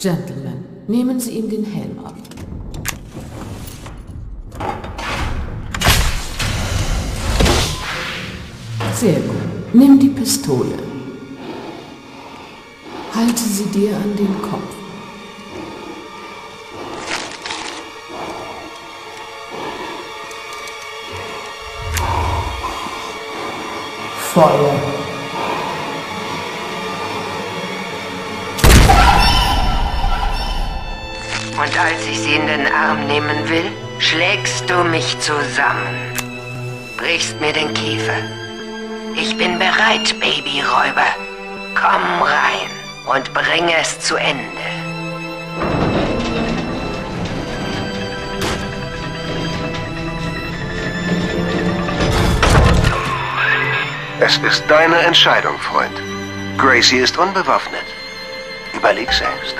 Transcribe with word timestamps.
Gentlemen, 0.00 0.64
nehmen 0.88 1.20
Sie 1.20 1.32
ihm 1.32 1.50
den 1.50 1.62
Helm 1.62 1.98
ab. 2.02 2.14
Sehr 8.94 9.20
gut. 9.20 9.74
Nimm 9.74 9.98
die 9.98 10.08
Pistole. 10.08 10.78
Halte 13.14 13.42
sie 13.42 13.64
dir 13.66 13.94
an 13.94 14.16
den 14.16 14.40
Kopf. 14.40 14.74
Feuer. 24.32 24.89
Und 31.60 31.78
als 31.78 32.06
ich 32.06 32.18
sie 32.18 32.36
in 32.36 32.46
den 32.46 32.66
Arm 32.72 33.06
nehmen 33.06 33.46
will, 33.50 33.70
schlägst 33.98 34.70
du 34.70 34.82
mich 34.82 35.18
zusammen. 35.20 36.14
Brichst 36.96 37.38
mir 37.38 37.52
den 37.52 37.74
Kiefer. 37.74 38.16
Ich 39.14 39.36
bin 39.36 39.58
bereit, 39.58 40.18
Babyräuber. 40.18 41.10
Komm 41.74 42.22
rein 42.22 42.70
und 43.14 43.34
bring 43.34 43.68
es 43.78 44.00
zu 44.00 44.16
Ende. 44.16 44.40
Es 54.20 54.38
ist 54.38 54.64
deine 54.66 54.96
Entscheidung, 54.96 55.58
Freund. 55.58 56.00
Gracie 56.56 57.00
ist 57.00 57.18
unbewaffnet. 57.18 57.84
Überleg 58.72 59.12
selbst. 59.12 59.56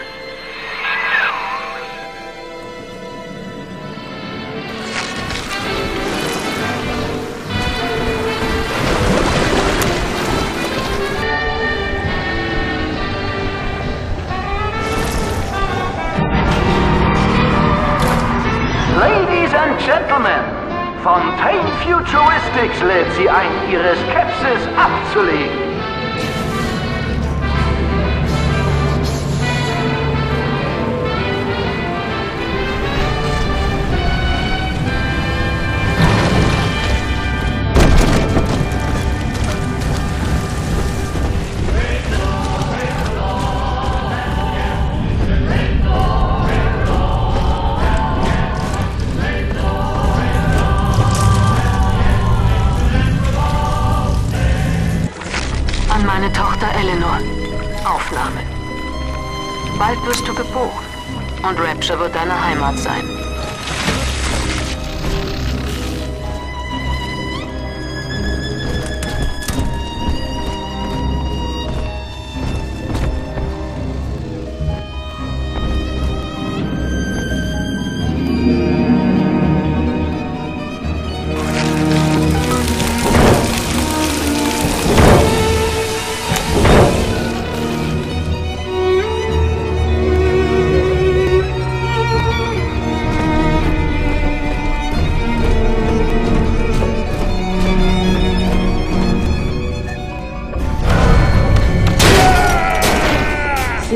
Gentlemen, 19.91 20.45
Fontaine 21.03 21.67
Futuristics 21.83 22.81
lädt 22.81 23.13
Sie 23.15 23.29
ein, 23.29 23.51
Ihre 23.73 23.97
Skepsis 23.97 24.69
abzulegen. 24.79 25.70
An 56.21 56.27
meine 56.27 56.37
Tochter 56.37 56.67
Eleanor. 56.75 57.19
Aufnahme. 57.83 58.43
Bald 59.79 60.05
wirst 60.05 60.29
du 60.29 60.35
geboren. 60.35 60.85
Und 61.43 61.59
Rapture 61.59 61.99
wird 61.99 62.15
deine 62.15 62.45
Heimat 62.45 62.79
sein. 62.79 63.09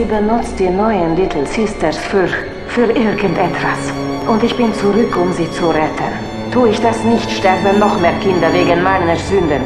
Sie 0.04 0.10
benutzt 0.10 0.58
die 0.58 0.68
neuen 0.68 1.16
Little 1.16 1.46
Sisters 1.46 1.96
für, 1.96 2.28
für 2.68 2.90
irgendetwas. 2.90 3.90
Und 4.28 4.42
ich 4.42 4.54
bin 4.54 4.74
zurück, 4.74 5.16
um 5.16 5.32
sie 5.32 5.50
zu 5.50 5.68
retten. 5.68 6.12
Tue 6.52 6.68
ich 6.68 6.80
das 6.80 7.02
nicht, 7.04 7.30
sterben 7.30 7.78
noch 7.78 7.98
mehr 7.98 8.12
Kinder 8.20 8.52
wegen 8.52 8.82
meiner 8.82 9.16
Sünden. 9.16 9.62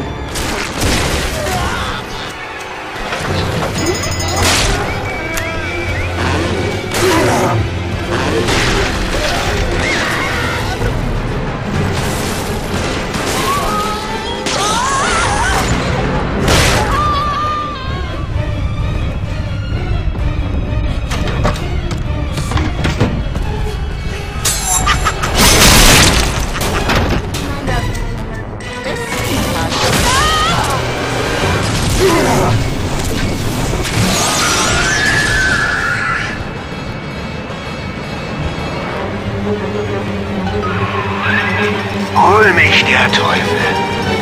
Hol 42.21 42.53
mich, 42.53 42.85
der 42.85 43.11
Teufel. 43.13 43.59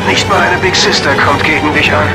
Nicht 0.06 0.28
mal 0.28 0.40
eine 0.40 0.58
Big 0.58 0.76
Sister 0.76 1.14
kommt 1.14 1.42
gegen 1.44 1.72
dich 1.72 1.90
an. 1.92 2.08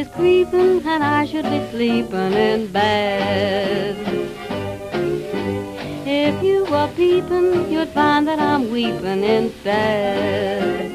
Is 0.00 0.08
creeping 0.08 0.82
and 0.86 1.04
I 1.04 1.26
should 1.26 1.44
be 1.44 1.60
sleeping 1.70 2.32
in 2.32 2.72
bed. 2.72 3.96
If 6.06 6.42
you 6.42 6.64
were 6.64 6.90
peeping, 6.96 7.70
you'd 7.70 7.90
find 7.90 8.26
that 8.26 8.38
I'm 8.38 8.70
weeping 8.70 9.22
instead. 9.22 10.90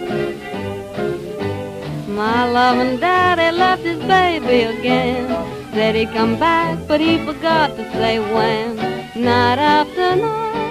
My 2.08 2.50
loving 2.50 3.00
daddy 3.00 3.56
left 3.56 3.84
his 3.84 4.00
baby 4.00 4.62
again. 4.74 5.28
Said 5.74 5.94
he'd 5.96 6.12
come 6.14 6.40
back, 6.40 6.80
but 6.88 7.00
he 7.00 7.24
forgot 7.26 7.76
to 7.78 7.84
say 7.92 8.18
when. 8.20 8.76
Night 9.16 9.60
after 9.60 10.16
night. 10.16 10.65